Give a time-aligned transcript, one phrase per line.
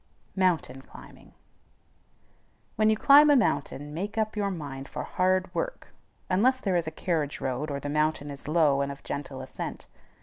[0.35, 1.31] MOUNTAIN CLIMBING.
[2.75, 5.89] When you climb a mountain, make up your mind for hard work,
[6.27, 9.85] unless there is a carriage road, or the mountain is low and of gentle ascent.